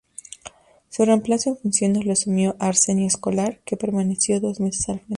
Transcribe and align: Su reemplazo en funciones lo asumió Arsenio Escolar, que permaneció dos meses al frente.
Su 0.89 1.05
reemplazo 1.05 1.51
en 1.51 1.57
funciones 1.57 2.05
lo 2.07 2.13
asumió 2.13 2.55
Arsenio 2.57 3.05
Escolar, 3.05 3.59
que 3.65 3.77
permaneció 3.77 4.39
dos 4.41 4.59
meses 4.59 4.89
al 4.89 4.95
frente. 4.95 5.05